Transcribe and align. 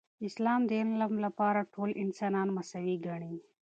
اسلام 0.27 0.61
د 0.69 0.71
علم 0.81 1.13
لپاره 1.25 1.69
ټول 1.73 1.89
انسانان 2.03 2.47
مساوي 2.57 2.95
ګڼي. 3.07 3.35